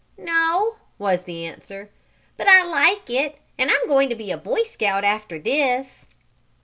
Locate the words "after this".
5.03-6.07